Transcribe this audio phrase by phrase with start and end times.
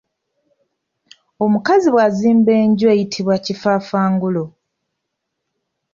[1.45, 4.43] Omukazi bwazimba enju eyitibwa kifaafangulo.